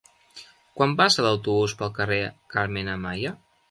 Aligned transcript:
Quan 0.79 0.95
passa 1.03 1.27
l'autobús 1.27 1.79
pel 1.83 1.95
carrer 2.01 2.21
Carmen 2.57 2.95
Amaya? 2.99 3.41